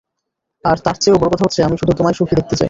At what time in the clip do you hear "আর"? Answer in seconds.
0.65-0.77